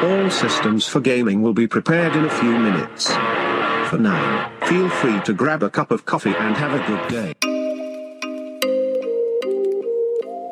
[0.00, 3.10] All systems for gaming will be prepared in a few minutes.
[3.90, 7.32] For now, feel free to grab a cup of coffee and have a good day.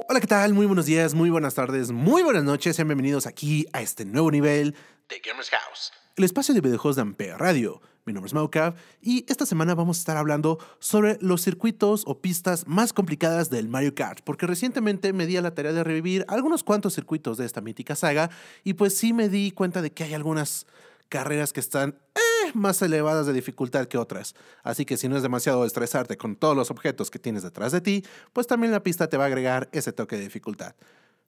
[0.08, 0.52] Hola, ¿qué tal?
[0.52, 2.74] Muy buenos días, muy buenas tardes, muy buenas noches.
[2.74, 4.74] Sean bienvenidos aquí a este nuevo nivel
[5.08, 7.82] de Gamers House, el espacio de videojuegos de Ampere Radio.
[8.06, 12.20] Mi nombre es Maucav y esta semana vamos a estar hablando sobre los circuitos o
[12.20, 16.24] pistas más complicadas del Mario Kart, porque recientemente me di a la tarea de revivir
[16.28, 18.30] algunos cuantos circuitos de esta mítica saga
[18.64, 20.66] y pues sí me di cuenta de que hay algunas
[21.10, 24.34] carreras que están eh, más elevadas de dificultad que otras.
[24.62, 27.82] Así que si no es demasiado estresarte con todos los objetos que tienes detrás de
[27.82, 30.74] ti, pues también la pista te va a agregar ese toque de dificultad.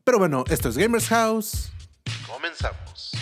[0.05, 1.73] Pero bueno, esto es Gamers House.
[2.27, 3.13] Comenzamos.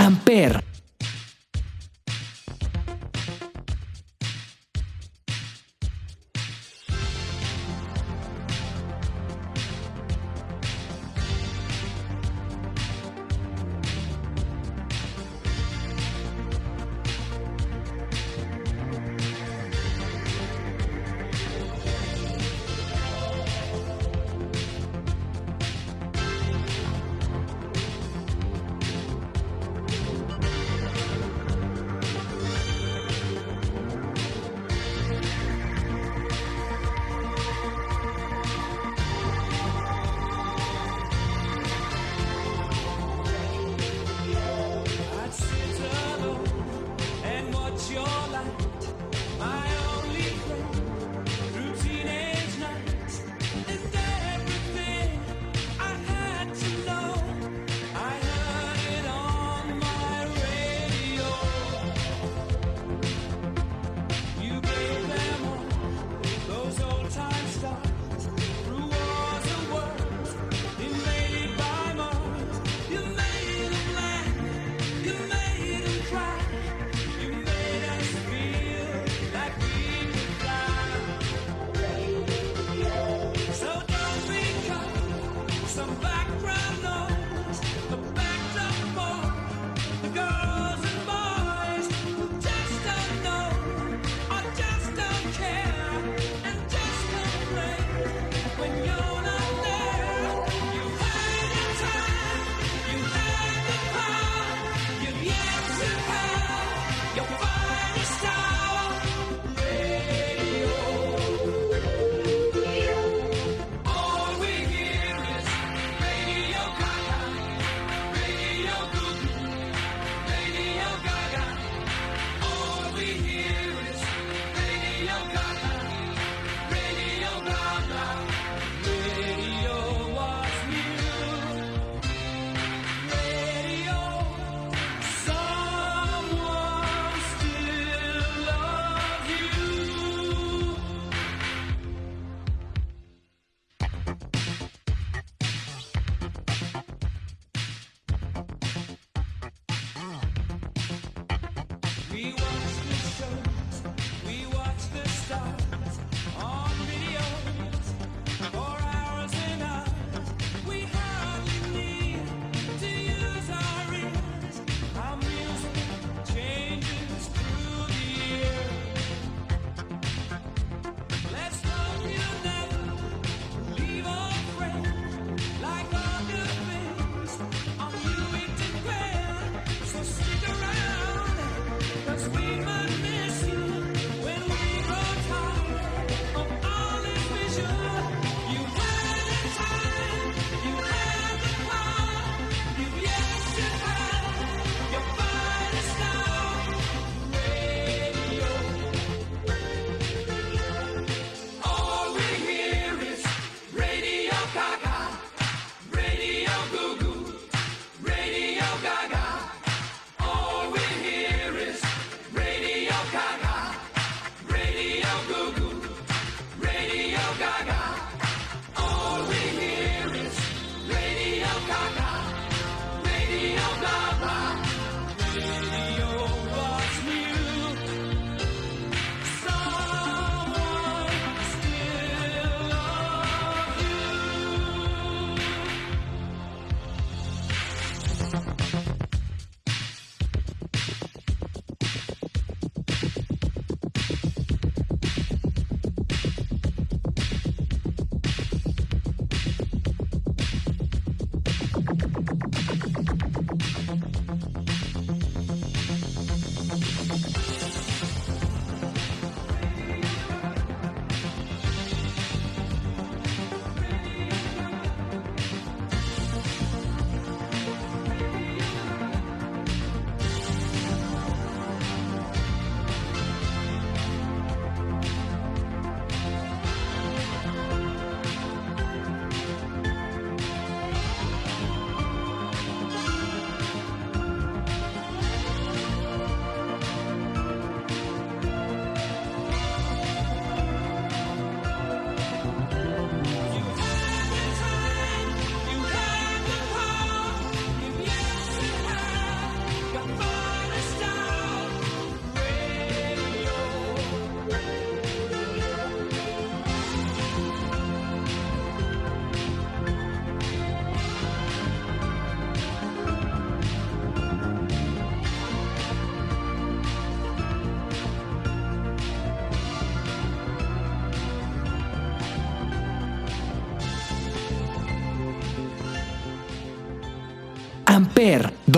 [0.00, 0.62] Amper,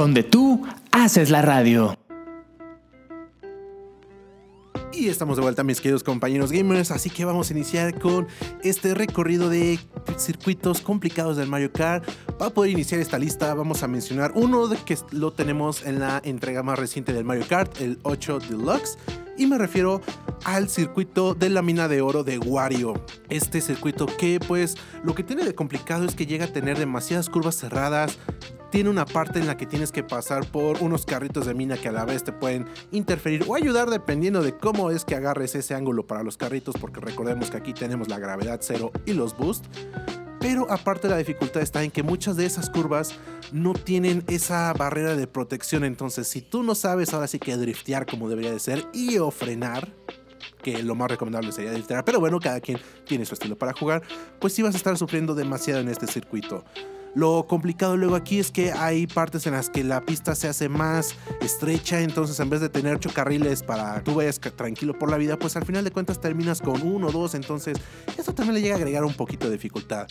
[0.03, 1.97] donde tú haces la radio.
[4.93, 8.27] Y estamos de vuelta, mis queridos compañeros gamers, así que vamos a iniciar con
[8.65, 9.79] este recorrido de
[10.19, 12.05] circuitos complicados del Mario Kart.
[12.37, 16.21] Para poder iniciar esta lista, vamos a mencionar uno de que lo tenemos en la
[16.25, 18.99] entrega más reciente del Mario Kart, el 8 Deluxe.
[19.39, 20.01] Y me refiero
[20.45, 22.95] al circuito de la mina de oro de Wario.
[23.29, 27.29] Este circuito que pues lo que tiene de complicado es que llega a tener demasiadas
[27.29, 28.19] curvas cerradas,
[28.71, 31.89] tiene una parte en la que tienes que pasar por unos carritos de mina que
[31.89, 35.75] a la vez te pueden interferir o ayudar dependiendo de cómo es que agarres ese
[35.75, 39.69] ángulo para los carritos, porque recordemos que aquí tenemos la gravedad cero y los boosts.
[40.41, 43.15] Pero aparte la dificultad está en que muchas de esas curvas
[43.53, 45.85] no tienen esa barrera de protección.
[45.85, 49.31] Entonces, si tú no sabes ahora sí que driftear como debería de ser y o
[49.31, 49.93] frenar,
[50.63, 54.03] que lo más recomendable sería driftear, pero bueno, cada quien tiene su estilo para jugar,
[54.41, 56.65] pues sí vas a estar sufriendo demasiado en este circuito.
[57.15, 60.71] Lo complicado luego aquí es que hay partes en las que la pista se hace
[60.71, 65.19] más estrecha, entonces en vez de tener ocho carriles para tú vayas tranquilo por la
[65.19, 67.77] vida, pues al final de cuentas terminas con uno o dos, entonces
[68.17, 70.07] eso también le llega a agregar un poquito de dificultad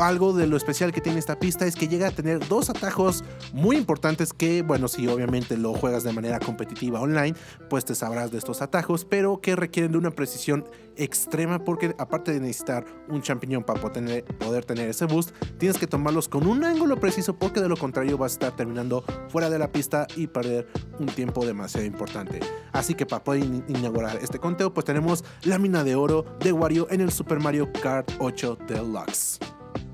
[0.00, 3.24] algo de lo especial que tiene esta pista es que llega a tener dos atajos
[3.52, 7.34] muy importantes que, bueno, si obviamente lo juegas de manera competitiva online,
[7.68, 10.64] pues te sabrás de estos atajos, pero que requieren de una precisión
[10.96, 16.28] extrema porque aparte de necesitar un champiñón para poder tener, ese boost, tienes que tomarlos
[16.28, 19.70] con un ángulo preciso porque de lo contrario vas a estar terminando fuera de la
[19.70, 20.68] pista y perder
[20.98, 22.40] un tiempo demasiado importante.
[22.72, 26.86] Así que para poder inaugurar este conteo, pues tenemos la mina de oro de Wario
[26.90, 29.38] en el Super Mario Kart 8 Deluxe.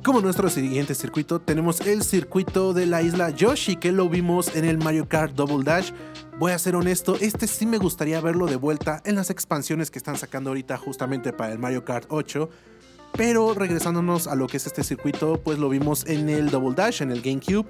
[0.08, 4.64] Como nuestro siguiente circuito, tenemos el circuito de la isla Yoshi, que lo vimos en
[4.64, 5.92] el Mario Kart Double Dash.
[6.38, 9.98] Voy a ser honesto, este sí me gustaría verlo de vuelta en las expansiones que
[9.98, 12.48] están sacando ahorita justamente para el Mario Kart 8.
[13.18, 17.02] Pero regresándonos a lo que es este circuito, pues lo vimos en el Double Dash,
[17.02, 17.68] en el GameCube.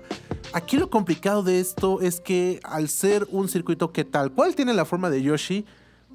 [0.53, 4.75] Aquí lo complicado de esto es que al ser un circuito que tal cual tiene
[4.75, 5.67] la forma de Yoshi,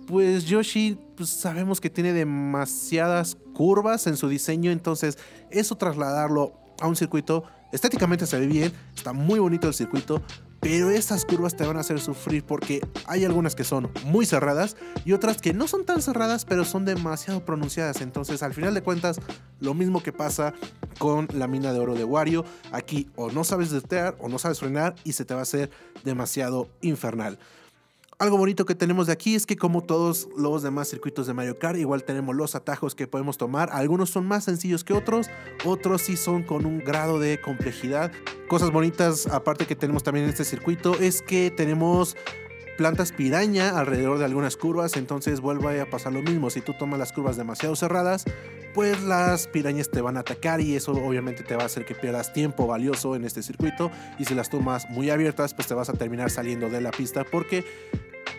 [0.07, 5.17] pues Yoshi pues sabemos que tiene demasiadas curvas en su diseño, entonces
[5.51, 7.43] eso trasladarlo a un circuito
[7.73, 10.21] estéticamente se ve bien, está muy bonito el circuito,
[10.61, 14.77] pero esas curvas te van a hacer sufrir porque hay algunas que son muy cerradas
[15.03, 17.99] y otras que no son tan cerradas pero son demasiado pronunciadas.
[17.99, 19.19] Entonces al final de cuentas
[19.59, 20.53] lo mismo que pasa
[20.99, 24.59] con la mina de oro de Wario, aquí o no sabes detear o no sabes
[24.59, 25.69] frenar y se te va a hacer
[26.05, 27.39] demasiado infernal.
[28.23, 31.59] Algo bonito que tenemos de aquí es que como todos los demás circuitos de Mario
[31.59, 33.67] Kart, igual tenemos los atajos que podemos tomar.
[33.73, 35.29] Algunos son más sencillos que otros,
[35.65, 38.13] otros sí son con un grado de complejidad.
[38.47, 42.15] Cosas bonitas aparte que tenemos también en este circuito es que tenemos
[42.77, 46.49] plantas piraña alrededor de algunas curvas, entonces vuelve a pasar lo mismo.
[46.49, 48.23] Si tú tomas las curvas demasiado cerradas,
[48.73, 51.93] pues las pirañas te van a atacar y eso obviamente te va a hacer que
[51.93, 53.91] pierdas tiempo valioso en este circuito.
[54.17, 57.25] Y si las tomas muy abiertas, pues te vas a terminar saliendo de la pista
[57.29, 57.65] porque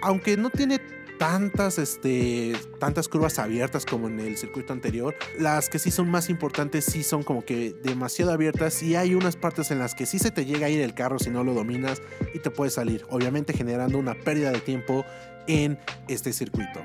[0.04, 0.80] aunque no tiene
[1.18, 5.14] tantas, este, tantas curvas abiertas como en el circuito anterior.
[5.38, 9.36] Las que sí son más importantes sí son como que demasiado abiertas y hay unas
[9.36, 11.54] partes en las que sí se te llega a ir el carro si no lo
[11.54, 12.02] dominas
[12.34, 15.04] y te puede salir, obviamente generando una pérdida de tiempo
[15.46, 16.80] en este circuito.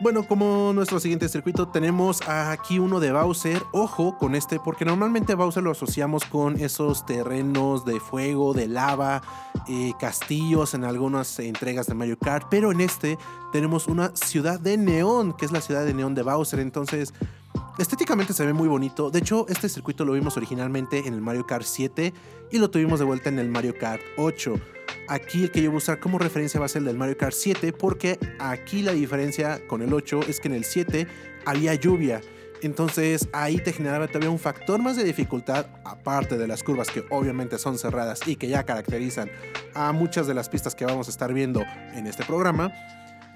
[0.00, 3.60] Bueno, como nuestro siguiente circuito tenemos aquí uno de Bowser.
[3.72, 9.22] Ojo con este porque normalmente Bowser lo asociamos con esos terrenos de fuego, de lava,
[9.66, 12.46] eh, castillos en algunas entregas de Mario Kart.
[12.48, 13.18] Pero en este
[13.50, 16.60] tenemos una ciudad de neón, que es la ciudad de neón de Bowser.
[16.60, 17.12] Entonces...
[17.78, 19.08] Estéticamente se ve muy bonito.
[19.08, 22.12] De hecho, este circuito lo vimos originalmente en el Mario Kart 7
[22.50, 24.54] y lo tuvimos de vuelta en el Mario Kart 8.
[25.08, 27.16] Aquí el que yo voy a usar como referencia va a ser el del Mario
[27.16, 31.06] Kart 7 porque aquí la diferencia con el 8 es que en el 7
[31.46, 32.20] había lluvia.
[32.60, 37.04] Entonces ahí te generaba todavía un factor más de dificultad, aparte de las curvas que
[37.10, 39.30] obviamente son cerradas y que ya caracterizan
[39.74, 41.62] a muchas de las pistas que vamos a estar viendo
[41.94, 42.70] en este programa.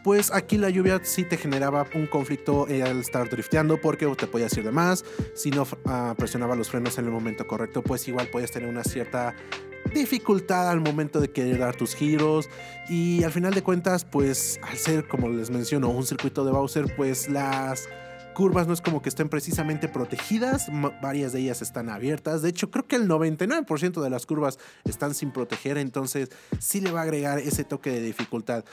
[0.05, 4.55] Pues aquí la lluvia sí te generaba un conflicto al estar drifteando porque te podías
[4.57, 5.05] ir de más.
[5.35, 8.83] Si no ah, presionaba los frenos en el momento correcto, pues igual podías tener una
[8.83, 9.37] cierta
[9.95, 12.49] dificultad al momento de querer dar tus giros
[12.89, 16.95] y al final de cuentas pues al ser como les menciono un circuito de Bowser
[16.97, 17.89] pues las
[18.33, 20.69] curvas no es como que estén precisamente protegidas,
[21.03, 25.15] varias de ellas están abiertas, de hecho creo que el 99% de las curvas están
[25.15, 28.65] sin proteger, entonces sí le va a agregar ese toque de dificultad.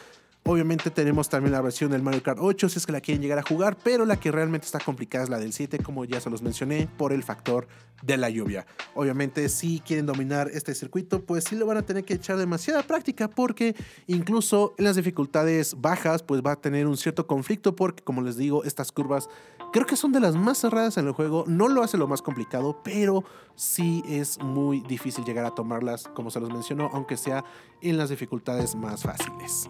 [0.44, 3.38] Obviamente tenemos también la versión del Mario Kart 8 si es que la quieren llegar
[3.38, 6.30] a jugar, pero la que realmente está complicada es la del 7, como ya se
[6.30, 7.68] los mencioné, por el factor
[8.02, 8.66] de la lluvia.
[8.96, 12.84] Obviamente si quieren dominar este circuito, pues sí le van a tener que echar demasiada
[12.84, 13.76] práctica porque
[14.08, 18.38] incluso en las dificultades bajas, pues va a tener un cierto conflicto porque como les
[18.38, 19.30] digo, estas curvas
[19.72, 22.24] Creo que son de las más cerradas en el juego, no lo hace lo más
[22.24, 23.24] complicado, pero
[23.56, 27.46] sí es muy difícil llegar a tomarlas, como se los mencionó, aunque sea
[27.82, 29.70] en las dificultades más fáciles.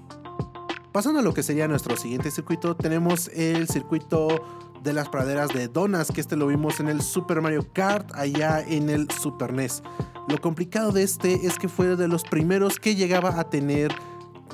[0.91, 4.43] Pasando a lo que sería nuestro siguiente circuito, tenemos el circuito
[4.81, 8.61] de las praderas de donas, que este lo vimos en el Super Mario Kart, allá
[8.61, 9.83] en el Super NES.
[10.27, 13.93] Lo complicado de este es que fue de los primeros que llegaba a tener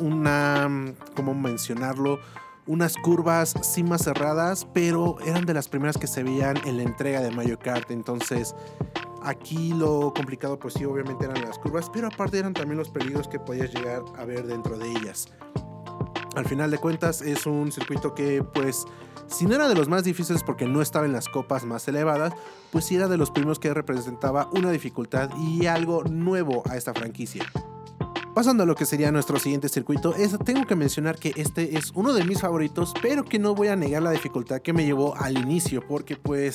[0.01, 2.19] una, ¿cómo mencionarlo?
[2.67, 7.21] Unas curvas más cerradas, pero eran de las primeras que se veían en la entrega
[7.21, 7.91] de Mario Kart.
[7.91, 8.55] Entonces,
[9.23, 13.29] aquí lo complicado, pues sí, obviamente eran las curvas, pero aparte eran también los peligros
[13.29, 15.29] que podías llegar a ver dentro de ellas.
[16.35, 18.85] Al final de cuentas, es un circuito que, pues,
[19.27, 22.33] si no era de los más difíciles porque no estaba en las copas más elevadas,
[22.71, 26.93] pues sí era de los primeros que representaba una dificultad y algo nuevo a esta
[26.93, 27.45] franquicia.
[28.35, 30.13] Pasando a lo que sería nuestro siguiente circuito,
[30.43, 33.77] tengo que mencionar que este es uno de mis favoritos, pero que no voy a
[33.77, 36.53] negar la dificultad que me llevó al inicio, porque pues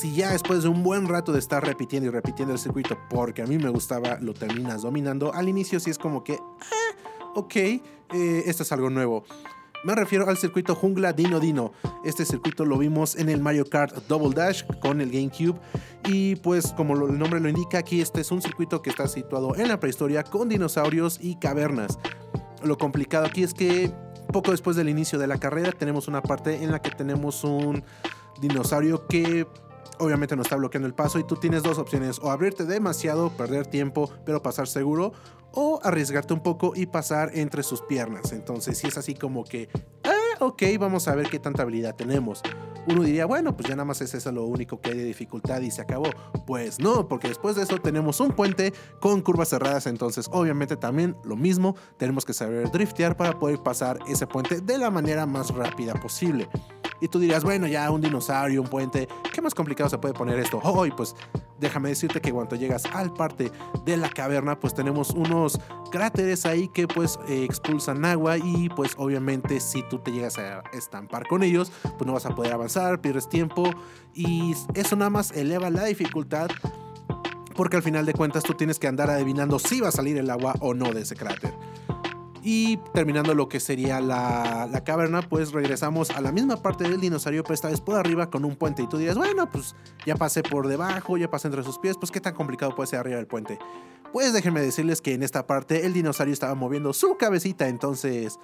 [0.00, 3.42] si ya después de un buen rato de estar repitiendo y repitiendo el circuito, porque
[3.42, 7.54] a mí me gustaba, lo terminas dominando, al inicio sí es como que, ah, ok,
[8.14, 9.24] eh, esto es algo nuevo.
[9.84, 11.72] Me refiero al circuito Jungla Dino Dino.
[12.04, 15.60] Este circuito lo vimos en el Mario Kart Double Dash con el GameCube.
[16.08, 19.54] Y pues como el nombre lo indica, aquí este es un circuito que está situado
[19.56, 21.98] en la prehistoria con dinosaurios y cavernas.
[22.62, 23.92] Lo complicado aquí es que
[24.32, 27.84] poco después del inicio de la carrera tenemos una parte en la que tenemos un
[28.40, 29.46] dinosaurio que
[29.98, 33.66] obviamente nos está bloqueando el paso y tú tienes dos opciones, o abrirte demasiado, perder
[33.66, 35.12] tiempo, pero pasar seguro,
[35.52, 38.32] o arriesgarte un poco y pasar entre sus piernas.
[38.32, 39.68] Entonces, si es así como que,
[40.04, 42.42] ah, ok, vamos a ver qué tanta habilidad tenemos.
[42.86, 45.62] Uno diría, bueno, pues ya nada más es eso lo único que hay de dificultad
[45.62, 46.10] y se acabó.
[46.46, 51.16] Pues no, porque después de eso tenemos un puente con curvas cerradas, entonces obviamente también
[51.24, 55.50] lo mismo, tenemos que saber driftear para poder pasar ese puente de la manera más
[55.54, 56.48] rápida posible.
[57.04, 60.38] Y tú dirías, bueno, ya un dinosaurio, un puente, ¿qué más complicado se puede poner
[60.38, 60.58] esto?
[60.64, 61.14] Hoy, pues
[61.60, 63.52] déjame decirte que cuando llegas al parte
[63.84, 68.92] de la caverna, pues tenemos unos cráteres ahí que pues eh, expulsan agua y pues
[68.96, 73.02] obviamente si tú te llegas a estampar con ellos, pues no vas a poder avanzar,
[73.02, 73.68] pierdes tiempo
[74.14, 76.48] y eso nada más eleva la dificultad
[77.54, 80.30] porque al final de cuentas tú tienes que andar adivinando si va a salir el
[80.30, 81.52] agua o no de ese cráter.
[82.46, 87.42] Y terminando lo que sería la, caverna, pues regresamos a la misma parte del dinosaurio,
[87.42, 88.82] pero esta vez por arriba con un puente.
[88.82, 89.74] Y tú dirías, bueno, pues
[90.04, 92.98] ya pasé por debajo, ya pasé entre sus pies, pues qué tan complicado puede ser
[92.98, 93.58] arriba del puente.
[94.12, 98.38] Pues déjenme decirles que en esta parte el dinosaurio estaba moviendo su cabecita, entonces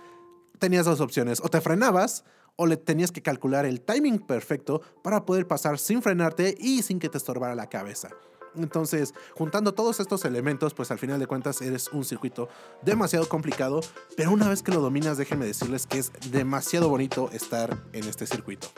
[0.58, 2.24] tenías dos opciones, o te frenabas
[2.56, 6.98] o le tenías que calcular el timing perfecto para poder pasar sin frenarte y sin
[6.98, 8.08] que te estorbara la cabeza.
[8.56, 12.48] Entonces, juntando todos estos elementos, pues al final de cuentas eres un circuito
[12.82, 13.80] demasiado complicado,
[14.16, 18.26] pero una vez que lo dominas, déjenme decirles que es demasiado bonito estar en este
[18.26, 18.68] circuito.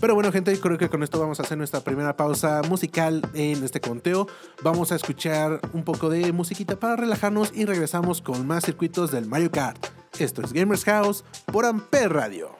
[0.00, 3.62] Pero bueno, gente, creo que con esto vamos a hacer nuestra primera pausa musical en
[3.62, 4.26] este conteo.
[4.62, 9.26] Vamos a escuchar un poco de musiquita para relajarnos y regresamos con más circuitos del
[9.26, 9.86] Mario Kart.
[10.18, 12.56] Esto es Gamers House por Ampere Radio.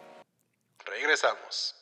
[0.85, 1.82] Regresamos.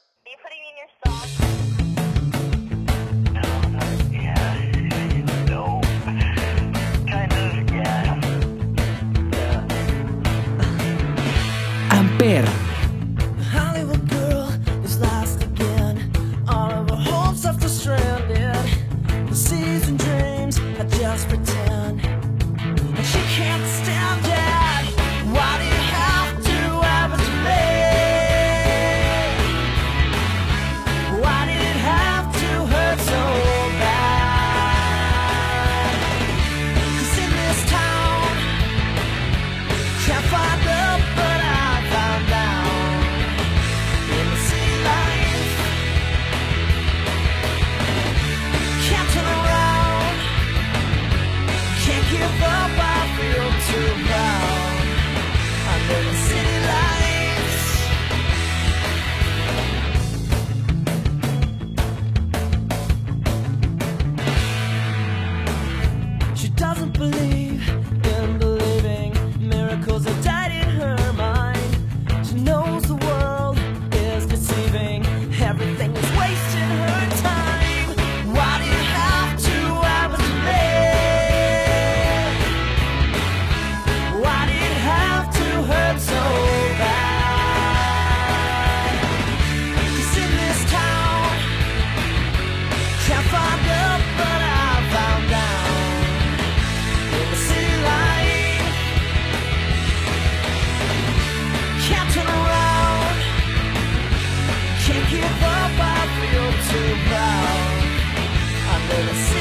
[109.02, 109.39] the.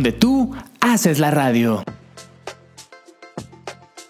[0.00, 1.84] Donde tú haces la radio.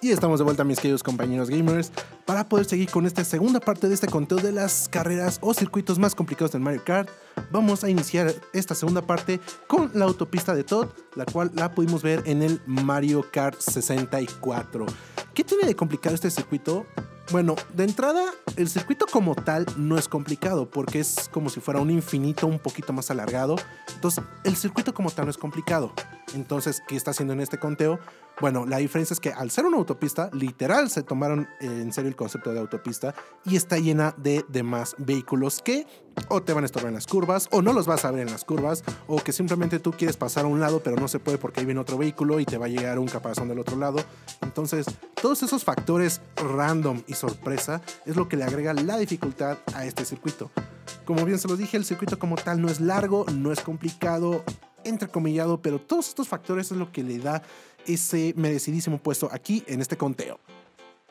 [0.00, 1.90] Y estamos de vuelta, mis queridos compañeros gamers,
[2.26, 5.98] para poder seguir con esta segunda parte de este conteo de las carreras o circuitos
[5.98, 7.10] más complicados del Mario Kart.
[7.50, 12.04] Vamos a iniciar esta segunda parte con la autopista de Todd, la cual la pudimos
[12.04, 14.86] ver en el Mario Kart 64.
[15.34, 16.86] ¿Qué tiene de complicado este circuito?
[17.30, 18.24] Bueno, de entrada,
[18.56, 22.58] el circuito como tal no es complicado porque es como si fuera un infinito un
[22.58, 23.54] poquito más alargado.
[23.94, 25.92] Entonces, el circuito como tal no es complicado.
[26.34, 27.98] Entonces, ¿qué está haciendo en este conteo?
[28.40, 32.16] Bueno, la diferencia es que al ser una autopista, literal se tomaron en serio el
[32.16, 33.14] concepto de autopista
[33.44, 35.86] y está llena de demás vehículos que
[36.28, 38.32] o te van a estorbar en las curvas o no los vas a ver en
[38.32, 41.38] las curvas o que simplemente tú quieres pasar a un lado pero no se puede
[41.38, 43.98] porque ahí viene otro vehículo y te va a llegar un caparazón del otro lado.
[44.40, 44.86] Entonces,
[45.20, 50.04] todos esos factores random y sorpresa es lo que le agrega la dificultad a este
[50.04, 50.50] circuito.
[51.04, 54.44] Como bien se lo dije, el circuito como tal no es largo, no es complicado,
[54.84, 57.42] entrecomillado, pero todos estos factores es lo que le da
[57.86, 60.38] ese merecidísimo puesto aquí en este conteo.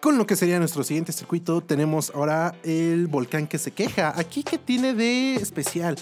[0.02, 4.14] Con lo que sería nuestro siguiente circuito, tenemos ahora el volcán que se queja.
[4.18, 5.98] Aquí, ¿qué tiene de especial?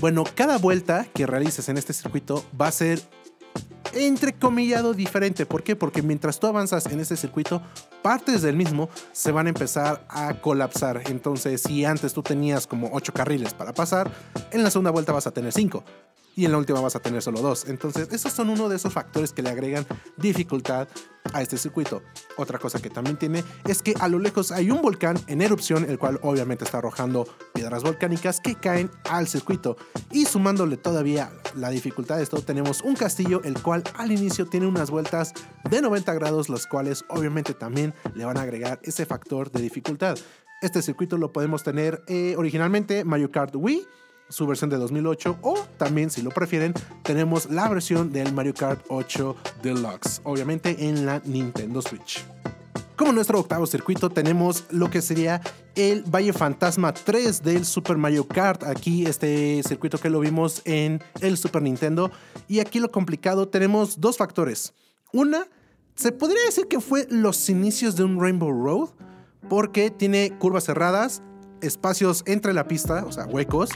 [0.00, 3.00] Bueno, cada vuelta que realices en este circuito va a ser
[3.92, 5.46] entrecomillado diferente.
[5.46, 5.76] ¿Por qué?
[5.76, 7.62] Porque mientras tú avanzas en este circuito,
[8.02, 11.02] partes del mismo se van a empezar a colapsar.
[11.06, 14.10] Entonces, si antes tú tenías como 8 carriles para pasar,
[14.50, 15.84] en la segunda vuelta vas a tener 5
[16.38, 17.64] y en la última vas a tener solo dos.
[17.66, 19.84] Entonces, esos son uno de esos factores que le agregan
[20.16, 20.86] dificultad
[21.32, 22.00] a este circuito.
[22.36, 25.84] Otra cosa que también tiene es que a lo lejos hay un volcán en erupción,
[25.90, 29.76] el cual obviamente está arrojando piedras volcánicas que caen al circuito.
[30.12, 34.68] Y sumándole todavía la dificultad de esto, tenemos un castillo, el cual al inicio tiene
[34.68, 35.34] unas vueltas
[35.68, 40.16] de 90 grados, los cuales obviamente también le van a agregar ese factor de dificultad.
[40.62, 43.88] Este circuito lo podemos tener eh, originalmente Mario Kart Wii
[44.28, 48.84] su versión de 2008 o también si lo prefieren tenemos la versión del Mario Kart
[48.88, 52.24] 8 Deluxe, obviamente en la Nintendo Switch.
[52.98, 55.40] Como nuestro octavo circuito tenemos lo que sería
[55.76, 58.64] el Valle Fantasma 3 del Super Mario Kart.
[58.64, 62.10] Aquí este circuito que lo vimos en el Super Nintendo.
[62.48, 64.74] Y aquí lo complicado tenemos dos factores.
[65.12, 65.46] Una,
[65.94, 68.88] se podría decir que fue los inicios de un Rainbow Road
[69.48, 71.22] porque tiene curvas cerradas,
[71.62, 73.70] espacios entre la pista, o sea, huecos,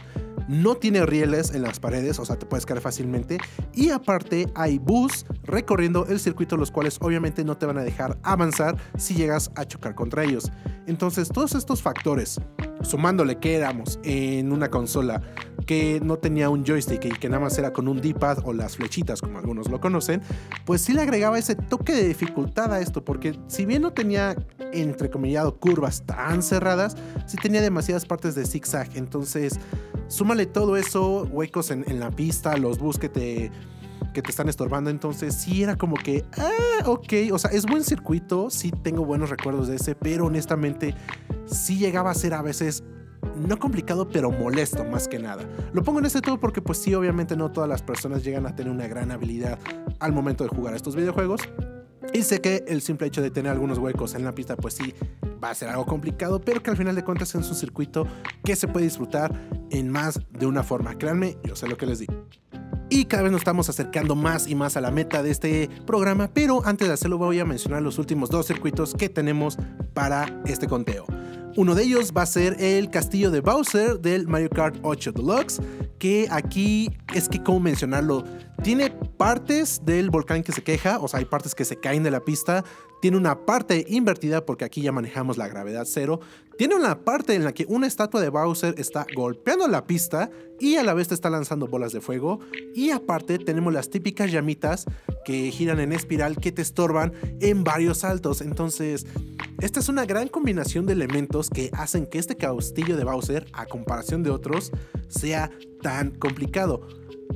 [0.48, 3.38] no tiene rieles en las paredes, o sea, te puedes caer fácilmente.
[3.74, 8.18] Y aparte hay bus recorriendo el circuito, los cuales obviamente no te van a dejar
[8.22, 10.50] avanzar si llegas a chocar contra ellos.
[10.86, 12.40] Entonces, todos estos factores,
[12.82, 15.22] sumándole que éramos en una consola
[15.62, 18.76] que no tenía un joystick y que nada más era con un D-pad o las
[18.76, 20.22] flechitas, como algunos lo conocen,
[20.64, 24.36] pues sí le agregaba ese toque de dificultad a esto, porque si bien no tenía
[24.72, 26.96] entrecomillado curvas tan cerradas,
[27.26, 28.90] sí tenía demasiadas partes de zigzag.
[28.94, 29.58] Entonces,
[30.08, 33.50] súmale todo eso, huecos en, la pista, los bus que te,
[34.12, 34.90] que te están estorbando.
[34.90, 39.30] Entonces, sí era como que, ah, ok, o sea, es buen circuito, sí tengo buenos
[39.30, 40.94] recuerdos de ese, pero honestamente,
[41.46, 42.84] sí llegaba a ser a veces
[43.46, 45.44] no complicado, pero molesto más que nada.
[45.72, 48.54] Lo pongo en este todo porque pues sí, obviamente no todas las personas llegan a
[48.54, 49.58] tener una gran habilidad
[49.98, 51.42] al momento de jugar estos videojuegos.
[52.12, 54.94] Y sé que el simple hecho de tener algunos huecos en la pista, pues sí,
[55.42, 58.06] va a ser algo complicado, pero que al final de cuentas es un circuito
[58.44, 59.32] que se puede disfrutar
[59.70, 60.96] en más de una forma.
[60.98, 62.26] Créanme, yo sé lo que les digo.
[62.90, 66.28] Y cada vez nos estamos acercando más y más a la meta de este programa,
[66.34, 69.56] pero antes de hacerlo voy a mencionar los últimos dos circuitos que tenemos
[69.94, 71.06] para este conteo.
[71.54, 75.60] Uno de ellos va a ser el castillo de Bowser del Mario Kart 8 Deluxe,
[75.98, 78.24] que aquí es que, ¿cómo mencionarlo?
[78.62, 82.10] Tiene partes del volcán que se queja, o sea, hay partes que se caen de
[82.10, 82.64] la pista,
[83.02, 86.20] tiene una parte invertida porque aquí ya manejamos la gravedad cero,
[86.56, 90.76] tiene una parte en la que una estatua de Bowser está golpeando la pista y
[90.76, 92.38] a la vez te está lanzando bolas de fuego.
[92.74, 94.84] Y aparte tenemos las típicas llamitas
[95.24, 99.06] que giran en espiral que te estorban en varios saltos, entonces
[99.62, 103.64] esta es una gran combinación de elementos que hacen que este castillo de Bowser, a
[103.66, 104.72] comparación de otros,
[105.06, 106.80] sea tan complicado.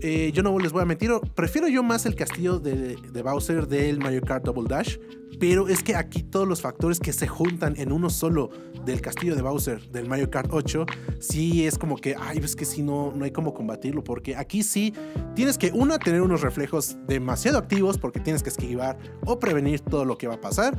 [0.01, 3.99] Eh, yo no les voy a mentir, prefiero yo más el castillo de, Bowser del
[3.99, 4.97] Mario Kart Double Dash,
[5.39, 8.51] pero es que aquí todos los factores que se juntan en uno solo
[8.85, 10.85] del castillo de Bowser del Mario Kart 8,
[11.21, 14.65] sí es como que, ay, es que si no, no hay cómo combatirlo, porque aquí
[14.65, 14.93] sí
[15.37, 20.05] tienes que, una, tener unos reflejos demasiado activos, porque tienes que esquivar o prevenir todo
[20.05, 20.77] lo que va a pasar,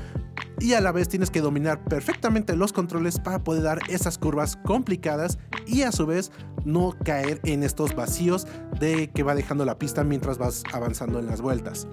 [0.60, 4.58] y a la vez tienes que dominar perfectamente los controles para poder dar esas curvas
[4.66, 6.32] complicadas y a su vez
[6.66, 8.48] no caer en estos vacíos
[8.80, 11.88] de que va dejando la pista mientras vas avanzando en las vueltas.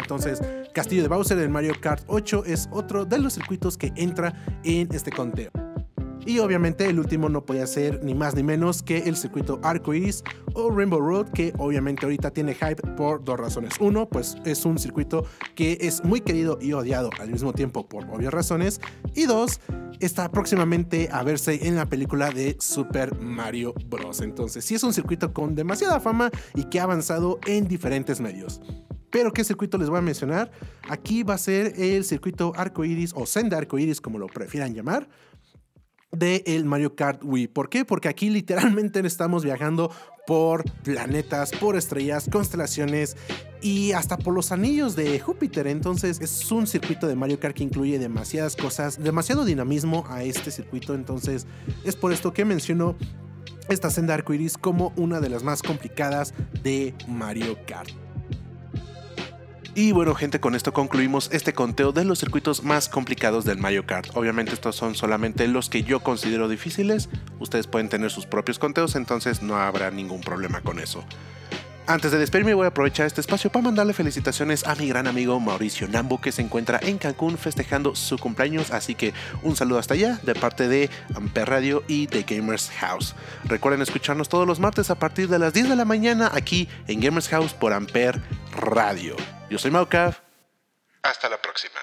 [0.00, 0.40] Entonces,
[0.74, 4.88] Castillo de Bowser en Mario Kart 8 es otro de los circuitos que entra en
[4.92, 5.50] este conteo.
[6.26, 10.22] Y obviamente el último no podía ser ni más ni menos que el circuito Arcoiris
[10.54, 13.74] o Rainbow Road, que obviamente ahorita tiene hype por dos razones.
[13.80, 18.04] Uno, pues es un circuito que es muy querido y odiado al mismo tiempo por
[18.10, 18.80] obvias razones.
[19.14, 19.60] Y dos,
[20.00, 24.20] está próximamente a verse en la película de Super Mario Bros.
[24.20, 28.60] Entonces, sí es un circuito con demasiada fama y que ha avanzado en diferentes medios.
[29.10, 30.50] Pero ¿qué circuito les voy a mencionar?
[30.88, 34.74] Aquí va a ser el circuito arco iris o senda arco iris, como lo prefieran
[34.74, 35.08] llamar,
[36.12, 37.48] de el Mario Kart Wii.
[37.48, 37.84] ¿Por qué?
[37.84, 39.90] Porque aquí literalmente estamos viajando
[40.26, 43.16] por planetas, por estrellas, constelaciones
[43.62, 45.66] y hasta por los anillos de Júpiter.
[45.66, 50.50] Entonces es un circuito de Mario Kart que incluye demasiadas cosas, demasiado dinamismo a este
[50.50, 50.94] circuito.
[50.94, 51.46] Entonces
[51.84, 52.96] es por esto que menciono
[53.68, 58.07] esta senda arcoiris como una de las más complicadas de Mario Kart.
[59.78, 63.86] Y bueno gente, con esto concluimos este conteo de los circuitos más complicados del Mario
[63.86, 64.10] Kart.
[64.16, 68.96] Obviamente estos son solamente los que yo considero difíciles, ustedes pueden tener sus propios conteos,
[68.96, 71.04] entonces no habrá ningún problema con eso.
[71.88, 75.40] Antes de despedirme voy a aprovechar este espacio para mandarle felicitaciones a mi gran amigo
[75.40, 79.94] Mauricio Nambo que se encuentra en Cancún festejando su cumpleaños, así que un saludo hasta
[79.94, 83.14] allá de parte de Amper Radio y de Gamers House.
[83.44, 87.00] Recuerden escucharnos todos los martes a partir de las 10 de la mañana aquí en
[87.00, 88.20] Gamers House por Amper
[88.52, 89.16] Radio.
[89.48, 90.14] Yo soy Maucav.
[91.02, 91.80] Hasta la próxima.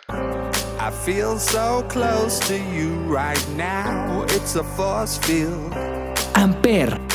[0.79, 4.23] I feel so close to you right now.
[4.35, 5.73] It's a force field.
[6.35, 7.14] Amper.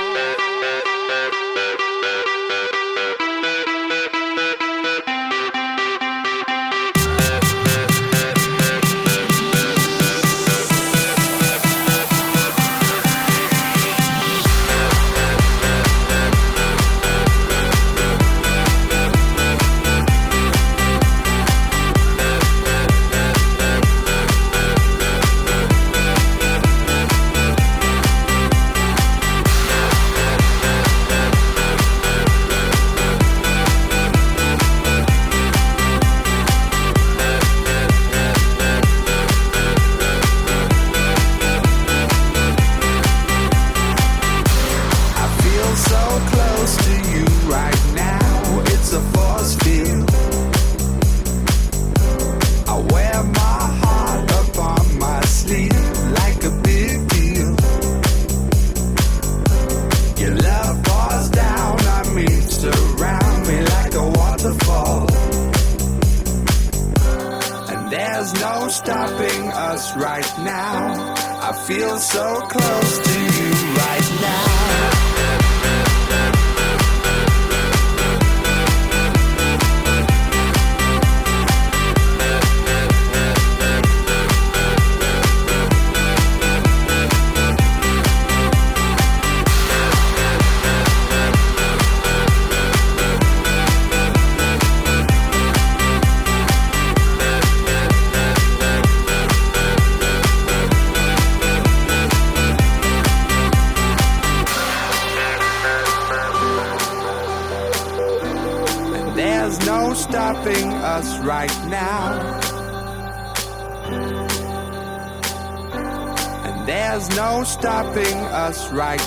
[118.71, 119.00] Right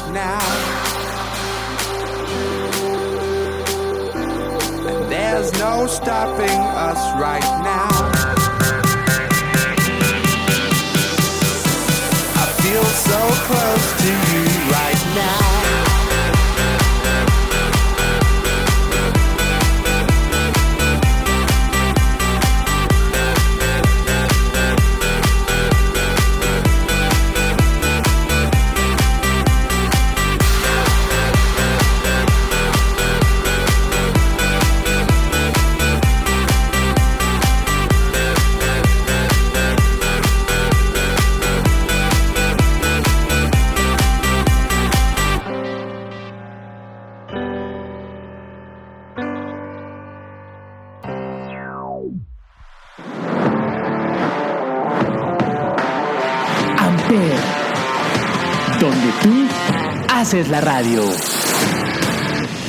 [60.54, 61.02] la radio.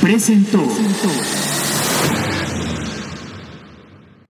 [0.00, 0.60] Presentó.